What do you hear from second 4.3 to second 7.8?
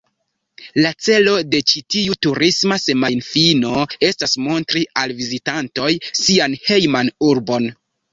montri al vizitantoj sian hejman urbon.